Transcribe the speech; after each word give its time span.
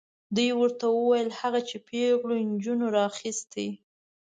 دوی 0.35 0.49
ورته 0.59 0.85
وویل 0.89 1.29
هغه 1.41 1.59
چې 1.69 1.75
پیغلو 1.89 2.35
نجونو 2.51 2.85
راخیستې. 2.99 3.67